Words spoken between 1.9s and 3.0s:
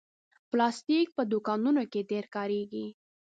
کې ډېر کارېږي.